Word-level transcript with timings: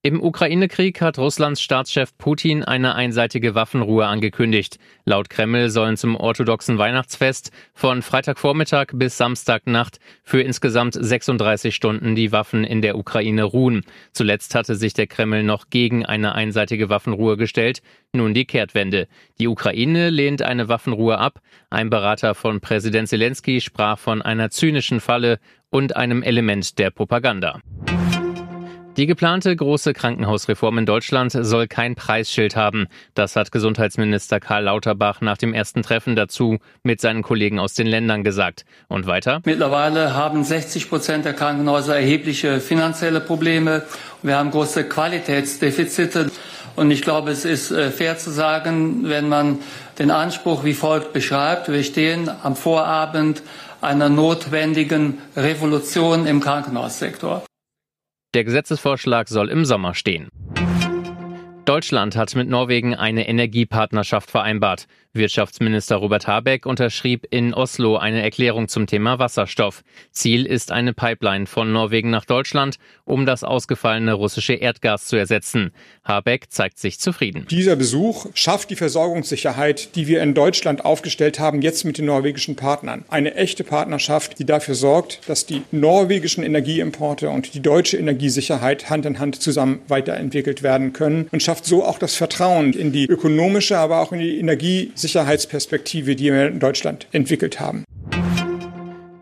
Im 0.00 0.22
Ukraine-Krieg 0.22 1.00
hat 1.00 1.18
Russlands 1.18 1.60
Staatschef 1.60 2.16
Putin 2.16 2.62
eine 2.62 2.94
einseitige 2.94 3.56
Waffenruhe 3.56 4.06
angekündigt. 4.06 4.78
Laut 5.04 5.28
Kreml 5.28 5.70
sollen 5.70 5.96
zum 5.96 6.14
orthodoxen 6.14 6.78
Weihnachtsfest 6.78 7.50
von 7.74 8.02
Freitagvormittag 8.02 8.92
bis 8.92 9.16
Samstagnacht 9.16 9.98
für 10.22 10.40
insgesamt 10.40 10.94
36 10.94 11.74
Stunden 11.74 12.14
die 12.14 12.30
Waffen 12.30 12.62
in 12.62 12.80
der 12.80 12.96
Ukraine 12.96 13.42
ruhen. 13.42 13.84
Zuletzt 14.12 14.54
hatte 14.54 14.76
sich 14.76 14.94
der 14.94 15.08
Kreml 15.08 15.42
noch 15.42 15.68
gegen 15.68 16.06
eine 16.06 16.32
einseitige 16.32 16.88
Waffenruhe 16.88 17.36
gestellt. 17.36 17.82
Nun 18.12 18.34
die 18.34 18.44
Kehrtwende. 18.44 19.08
Die 19.40 19.48
Ukraine 19.48 20.10
lehnt 20.10 20.42
eine 20.42 20.68
Waffenruhe 20.68 21.18
ab. 21.18 21.40
Ein 21.70 21.90
Berater 21.90 22.36
von 22.36 22.60
Präsident 22.60 23.08
Zelensky 23.08 23.60
sprach 23.60 23.98
von 23.98 24.22
einer 24.22 24.50
zynischen 24.50 25.00
Falle 25.00 25.40
und 25.70 25.96
einem 25.96 26.22
Element 26.22 26.78
der 26.78 26.90
Propaganda. 26.90 27.60
Die 28.98 29.06
geplante 29.06 29.54
große 29.54 29.92
Krankenhausreform 29.92 30.78
in 30.78 30.84
Deutschland 30.84 31.30
soll 31.30 31.68
kein 31.68 31.94
Preisschild 31.94 32.56
haben. 32.56 32.88
Das 33.14 33.36
hat 33.36 33.52
Gesundheitsminister 33.52 34.40
Karl 34.40 34.64
Lauterbach 34.64 35.20
nach 35.20 35.38
dem 35.38 35.54
ersten 35.54 35.84
Treffen 35.84 36.16
dazu 36.16 36.58
mit 36.82 37.00
seinen 37.00 37.22
Kollegen 37.22 37.60
aus 37.60 37.74
den 37.74 37.86
Ländern 37.86 38.24
gesagt. 38.24 38.64
Und 38.88 39.06
weiter? 39.06 39.40
Mittlerweile 39.44 40.14
haben 40.14 40.42
60 40.42 40.88
Prozent 40.88 41.24
der 41.24 41.34
Krankenhäuser 41.34 41.94
erhebliche 41.94 42.58
finanzielle 42.58 43.20
Probleme. 43.20 43.84
Wir 44.24 44.36
haben 44.36 44.50
große 44.50 44.88
Qualitätsdefizite. 44.88 46.32
Und 46.74 46.90
ich 46.90 47.02
glaube, 47.02 47.30
es 47.30 47.44
ist 47.44 47.70
äh, 47.70 47.92
fair 47.92 48.18
zu 48.18 48.32
sagen, 48.32 49.08
wenn 49.08 49.28
man 49.28 49.60
den 50.00 50.10
Anspruch 50.10 50.64
wie 50.64 50.74
folgt 50.74 51.12
beschreibt, 51.12 51.70
wir 51.70 51.84
stehen 51.84 52.28
am 52.42 52.56
Vorabend 52.56 53.44
einer 53.80 54.08
notwendigen 54.08 55.18
Revolution 55.36 56.26
im 56.26 56.40
Krankenhaussektor. 56.40 57.44
Der 58.34 58.44
Gesetzesvorschlag 58.44 59.28
soll 59.28 59.48
im 59.48 59.64
Sommer 59.64 59.94
stehen. 59.94 60.28
Deutschland 61.68 62.16
hat 62.16 62.34
mit 62.34 62.48
Norwegen 62.48 62.94
eine 62.94 63.28
Energiepartnerschaft 63.28 64.30
vereinbart. 64.30 64.86
Wirtschaftsminister 65.12 65.96
Robert 65.96 66.26
Habeck 66.26 66.64
unterschrieb 66.64 67.26
in 67.30 67.52
Oslo 67.52 67.96
eine 67.96 68.22
Erklärung 68.22 68.68
zum 68.68 68.86
Thema 68.86 69.18
Wasserstoff. 69.18 69.82
Ziel 70.12 70.46
ist 70.46 70.70
eine 70.70 70.92
Pipeline 70.94 71.46
von 71.46 71.72
Norwegen 71.72 72.10
nach 72.10 72.24
Deutschland, 72.24 72.76
um 73.04 73.26
das 73.26 73.42
ausgefallene 73.42 74.12
russische 74.12 74.54
Erdgas 74.54 75.06
zu 75.06 75.16
ersetzen. 75.16 75.72
Habeck 76.04 76.50
zeigt 76.50 76.78
sich 76.78 77.00
zufrieden. 77.00 77.46
Dieser 77.50 77.76
Besuch 77.76 78.26
schafft 78.34 78.70
die 78.70 78.76
Versorgungssicherheit, 78.76 79.94
die 79.96 80.06
wir 80.06 80.22
in 80.22 80.34
Deutschland 80.34 80.84
aufgestellt 80.84 81.38
haben, 81.38 81.62
jetzt 81.62 81.84
mit 81.84 81.98
den 81.98 82.04
norwegischen 82.06 82.56
Partnern. 82.56 83.04
Eine 83.08 83.34
echte 83.34 83.64
Partnerschaft, 83.64 84.38
die 84.38 84.46
dafür 84.46 84.74
sorgt, 84.74 85.28
dass 85.28 85.46
die 85.46 85.62
norwegischen 85.70 86.44
Energieimporte 86.44 87.28
und 87.28 87.54
die 87.54 87.60
deutsche 87.60 87.96
Energiesicherheit 87.96 88.88
Hand 88.88 89.04
in 89.04 89.18
Hand 89.18 89.42
zusammen 89.42 89.80
weiterentwickelt 89.88 90.62
werden 90.62 90.92
können 90.92 91.28
und 91.32 91.42
schafft 91.42 91.57
so 91.64 91.84
auch 91.84 91.98
das 91.98 92.14
Vertrauen 92.14 92.72
in 92.72 92.92
die 92.92 93.06
ökonomische, 93.06 93.78
aber 93.78 94.00
auch 94.00 94.12
in 94.12 94.20
die 94.20 94.38
Energie 94.38 94.92
Sicherheitsperspektive, 94.94 96.16
die 96.16 96.32
wir 96.32 96.48
in 96.48 96.60
Deutschland 96.60 97.06
entwickelt 97.12 97.60
haben. 97.60 97.84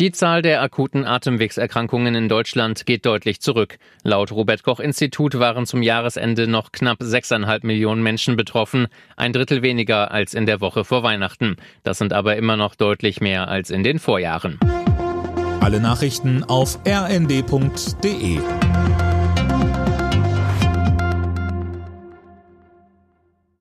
Die 0.00 0.12
Zahl 0.12 0.42
der 0.42 0.62
akuten 0.62 1.04
Atemwegserkrankungen 1.04 2.14
in 2.14 2.28
Deutschland 2.28 2.86
geht 2.86 3.04
deutlich 3.04 3.40
zurück. 3.40 3.78
Laut 4.04 4.30
Robert 4.30 4.62
Koch 4.62 4.78
Institut 4.78 5.40
waren 5.40 5.66
zum 5.66 5.82
Jahresende 5.82 6.46
noch 6.46 6.70
knapp 6.70 7.00
6,5 7.00 7.66
Millionen 7.66 8.04
Menschen 8.04 8.36
betroffen, 8.36 8.86
ein 9.16 9.32
Drittel 9.32 9.62
weniger 9.62 10.12
als 10.12 10.34
in 10.34 10.46
der 10.46 10.60
Woche 10.60 10.84
vor 10.84 11.02
Weihnachten. 11.02 11.56
Das 11.82 11.98
sind 11.98 12.12
aber 12.12 12.36
immer 12.36 12.56
noch 12.56 12.76
deutlich 12.76 13.20
mehr 13.20 13.48
als 13.48 13.70
in 13.70 13.82
den 13.82 13.98
Vorjahren. 13.98 14.60
Alle 15.60 15.80
Nachrichten 15.80 16.44
auf 16.44 16.78
rnd.de 16.86 18.38